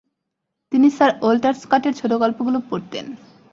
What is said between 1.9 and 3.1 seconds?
ছোটগল্পগুলো পড়তেন।